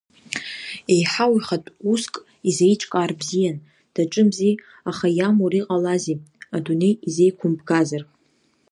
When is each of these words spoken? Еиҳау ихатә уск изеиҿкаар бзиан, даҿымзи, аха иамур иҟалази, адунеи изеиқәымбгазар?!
Еиҳау 0.93 1.33
ихатә 1.39 1.69
уск 1.91 2.13
изеиҿкаар 2.49 3.11
бзиан, 3.19 3.57
даҿымзи, 3.93 4.53
аха 4.89 5.07
иамур 5.17 5.51
иҟалази, 5.59 6.21
адунеи 6.55 6.93
изеиқәымбгазар?! 7.07 8.03